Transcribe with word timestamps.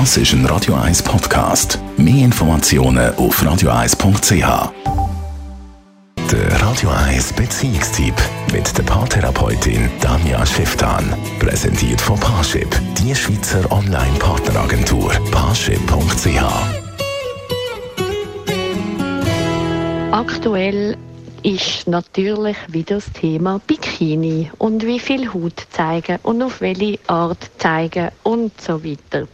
Das 0.00 0.16
ist 0.16 0.32
ein 0.32 0.44
Radio 0.46 0.74
1 0.74 1.04
Podcast. 1.04 1.78
Mehr 1.96 2.24
Informationen 2.24 3.14
auf 3.14 3.40
radio1.ch. 3.40 4.72
Der 6.32 6.62
Radio 6.62 6.90
1 6.90 7.32
Beziehungstyp 7.34 8.12
mit 8.52 8.76
der 8.76 8.82
Paartherapeutin 8.82 9.88
Danja 10.00 10.44
Schifftan. 10.44 11.14
Präsentiert 11.38 12.00
von 12.00 12.18
Paarship, 12.18 12.68
die 12.98 13.14
Schweizer 13.14 13.70
Online-Partneragentur. 13.70 15.12
Paarship.ch. 15.30 16.42
Aktuell 20.10 20.96
ist 21.44 21.86
natürlich 21.86 22.56
wieder 22.66 22.96
das 22.96 23.12
Thema 23.12 23.60
Bikini 23.64 24.50
und 24.58 24.84
wie 24.84 24.98
viel 24.98 25.32
Haut 25.32 25.66
zeigen 25.70 26.18
und 26.24 26.42
auf 26.42 26.60
welche 26.60 26.98
Art 27.06 27.48
zeigen 27.58 28.08
und 28.24 28.60
so 28.60 28.82
weiter. 28.82 29.28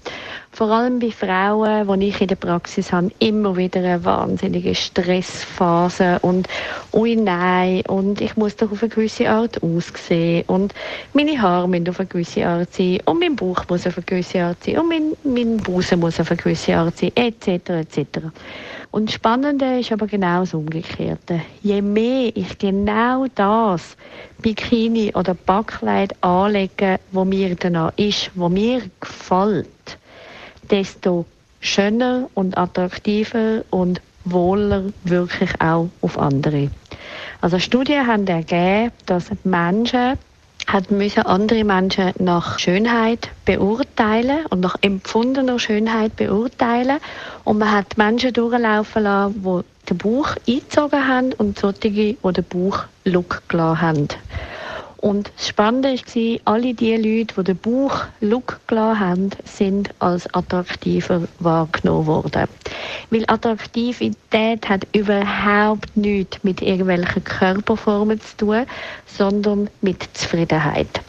Vor 0.52 0.68
allem 0.70 0.98
bei 0.98 1.12
Frauen, 1.12 2.00
die 2.00 2.08
ich 2.08 2.20
in 2.20 2.26
der 2.26 2.34
Praxis 2.34 2.92
habe, 2.92 3.12
immer 3.20 3.56
wieder 3.56 3.78
eine 3.80 4.04
wahnsinnige 4.04 4.74
Stressphase 4.74 6.18
und 6.22 6.48
ui 6.92 7.14
nein 7.14 7.82
und 7.86 8.20
ich 8.20 8.36
muss 8.36 8.56
doch 8.56 8.72
auf 8.72 8.82
eine 8.82 8.90
gewisse 8.90 9.30
Art 9.30 9.62
aussehen 9.62 10.44
und 10.48 10.74
meine 11.14 11.40
Haare 11.40 11.68
müssen 11.68 11.88
auf 11.88 12.00
eine 12.00 12.08
gewisse 12.08 12.44
Art 12.46 12.74
sein 12.74 12.98
und 13.04 13.20
mein 13.20 13.36
Bauch 13.36 13.64
muss 13.68 13.86
auf 13.86 13.96
eine 13.96 14.04
gewisse 14.04 14.42
Art 14.42 14.62
sein 14.64 14.78
und 14.78 14.88
mein, 14.88 15.12
mein 15.22 15.56
Busen 15.58 16.00
muss 16.00 16.18
auf 16.18 16.30
eine 16.30 16.42
gewisse 16.42 16.76
Art 16.76 16.98
sein 16.98 17.12
etc. 17.14 17.46
etc. 17.70 18.18
Und 18.90 19.08
das 19.08 19.14
Spannende 19.14 19.78
ist 19.78 19.92
aber 19.92 20.08
genau 20.08 20.40
das 20.40 20.52
Umgekehrte. 20.52 21.42
Je 21.62 21.80
mehr 21.80 22.32
ich 22.34 22.58
genau 22.58 23.26
das 23.36 23.96
Bikini 24.42 25.12
oder 25.14 25.34
Backkleid 25.34 26.12
anlege, 26.24 26.98
wo 27.12 27.24
mir 27.24 27.54
danach 27.54 27.92
ist, 27.96 28.32
wo 28.34 28.48
mir 28.48 28.82
gefällt, 28.98 29.68
desto 30.70 31.26
schöner 31.60 32.28
und 32.34 32.56
attraktiver 32.56 33.64
und 33.70 34.00
wohler 34.24 34.84
wirklich 35.04 35.50
auch 35.60 35.88
auf 36.00 36.18
andere. 36.18 36.70
Also 37.40 37.58
Studien 37.58 38.06
haben 38.06 38.26
ergeben, 38.26 38.92
dass 39.06 39.30
Menschen 39.44 40.18
hat 40.66 40.90
müssen 40.90 41.26
andere 41.26 41.64
Menschen 41.64 42.12
nach 42.18 42.58
Schönheit 42.58 43.30
beurteilen 43.44 44.46
und 44.50 44.60
nach 44.60 44.76
empfundener 44.82 45.58
Schönheit 45.58 46.14
beurteilen 46.16 46.98
und 47.44 47.58
man 47.58 47.72
hat 47.72 47.96
Menschen 47.96 48.32
durchlaufen 48.32 49.02
lassen, 49.02 49.42
die 49.42 49.88
den 49.88 49.98
Bauch 49.98 50.36
eingezogen 50.46 51.08
haben 51.08 51.32
und 51.32 51.58
solche, 51.58 51.90
die 51.90 52.16
den 52.22 52.44
Bauch-Look 52.44 53.42
gelassen 53.48 53.80
haben. 53.80 54.08
Und 55.00 55.32
das 55.34 55.48
Spannende 55.48 55.94
war, 55.94 56.40
alle 56.44 56.74
die 56.74 56.94
Leute, 56.94 57.34
die 57.34 57.44
den 57.44 57.56
Bauch 57.56 58.04
Look 58.20 58.60
gelassen 58.66 59.00
haben, 59.00 59.30
sind 59.44 59.88
als 59.98 60.32
attraktiver 60.34 61.26
wahrgenommen 61.38 62.06
worden. 62.06 62.48
Weil 63.08 63.24
Attraktivität 63.26 64.68
hat 64.68 64.86
überhaupt 64.94 65.96
nichts 65.96 66.44
mit 66.44 66.60
irgendwelchen 66.60 67.24
Körperformen 67.24 68.20
zu 68.20 68.36
tun, 68.36 68.66
sondern 69.06 69.70
mit 69.80 70.06
Zufriedenheit. 70.12 71.00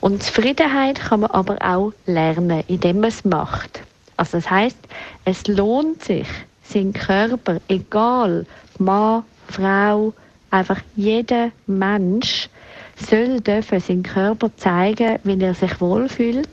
Und 0.00 0.22
Zufriedenheit 0.22 1.00
kann 1.00 1.20
man 1.20 1.30
aber 1.30 1.56
auch 1.62 1.92
lernen, 2.04 2.62
indem 2.68 3.00
man 3.00 3.08
es 3.08 3.24
macht. 3.24 3.80
Also 4.18 4.38
das 4.38 4.50
heißt, 4.50 4.78
es 5.24 5.46
lohnt 5.46 6.04
sich, 6.04 6.28
seinen 6.62 6.92
Körper, 6.92 7.62
egal 7.68 8.44
Mann, 8.78 9.24
Frau, 9.48 10.12
einfach 10.50 10.80
jeder 10.96 11.50
Mensch, 11.66 12.50
soll 12.98 13.40
dürfen 13.40 13.80
seinen 13.80 14.02
Körper 14.02 14.50
zeigen, 14.56 15.18
wie 15.24 15.40
er 15.40 15.54
sich 15.54 15.80
wohlfühlt 15.80 16.48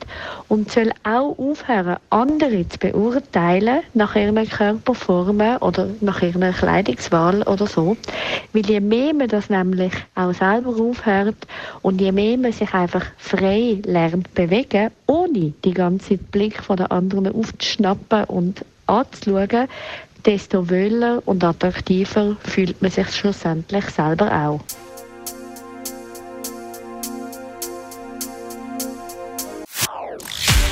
und 0.48 0.70
soll 0.70 0.92
auch 1.02 1.38
aufhören, 1.38 1.96
andere 2.10 2.68
zu 2.68 2.78
beurteilen 2.78 3.80
nach 3.94 4.14
ihren 4.16 4.48
Körperformen 4.48 5.58
oder 5.58 5.88
nach 6.00 6.22
ihrer 6.22 6.52
Kleidungswahl 6.52 7.42
oder 7.42 7.66
so. 7.66 7.96
Weil 8.52 8.66
je 8.66 8.80
mehr 8.80 9.14
man 9.14 9.28
das 9.28 9.50
nämlich 9.50 9.92
auch 10.14 10.32
selber 10.32 10.70
aufhört 10.70 11.46
und 11.82 12.00
je 12.00 12.12
mehr 12.12 12.38
man 12.38 12.52
sich 12.52 12.72
einfach 12.72 13.04
frei 13.18 13.80
lernt 13.84 14.32
bewegen, 14.34 14.90
ohne 15.06 15.52
die 15.64 15.74
ganze 15.74 16.16
Blick 16.16 16.62
von 16.62 16.76
der 16.76 16.92
anderen 16.92 17.34
aufzuschnappen 17.34 18.24
und 18.24 18.64
anzuschauen, 18.86 19.68
desto 20.24 20.68
wöhler 20.68 21.22
und 21.24 21.44
attraktiver 21.44 22.36
fühlt 22.42 22.80
man 22.82 22.90
sich 22.90 23.08
schlussendlich 23.14 23.84
selber 23.86 24.32
auch. 24.32 24.85